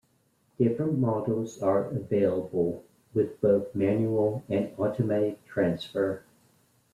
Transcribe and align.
Different 0.57 0.97
models 0.97 1.61
are 1.61 1.83
available, 1.85 2.83
with 3.13 3.39
both 3.39 3.75
manual 3.75 4.43
and 4.49 4.71
automatic 4.79 5.45
transfer. 5.45 6.23